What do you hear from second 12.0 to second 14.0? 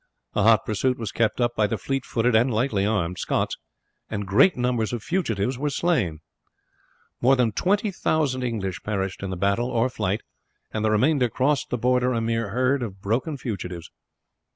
a mere herd of broken fugitives.